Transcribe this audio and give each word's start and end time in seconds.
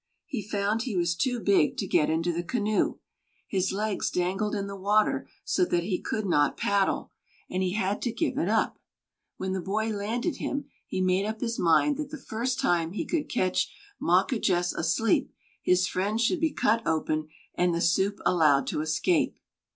He 0.25 0.41
found 0.41 0.81
he 0.81 0.95
was 0.97 1.15
too 1.15 1.39
big 1.39 1.77
to 1.77 1.85
get 1.85 2.09
into 2.09 2.33
the 2.33 2.41
canoe. 2.41 2.97
His 3.47 3.71
legs 3.71 4.09
dangled 4.09 4.55
in 4.55 4.65
the 4.65 4.75
water 4.75 5.29
so 5.43 5.63
that 5.65 5.83
he 5.83 5.99
could 6.01 6.25
not 6.25 6.57
paddle, 6.57 7.11
and 7.51 7.61
he 7.61 7.73
had 7.73 8.01
to 8.01 8.11
give 8.11 8.39
it 8.39 8.49
up. 8.49 8.79
When 9.37 9.53
the 9.53 9.61
boy 9.61 9.89
landed 9.89 10.37
him, 10.37 10.65
he 10.87 11.01
made 11.01 11.27
up 11.27 11.39
his 11.39 11.59
mind 11.59 11.97
that 11.97 12.09
the 12.09 12.17
first 12.17 12.59
time 12.59 12.93
he 12.93 13.05
could 13.05 13.29
catch 13.29 13.71
Mawquejess 14.01 14.73
asleep, 14.73 15.31
his 15.61 15.87
friend 15.87 16.19
should 16.19 16.39
be 16.39 16.49
cut 16.51 16.81
open 16.87 17.27
and 17.53 17.71
the 17.71 17.79
soup 17.79 18.19
allowed 18.25 18.65
to 18.69 18.81
escape. 18.81 19.37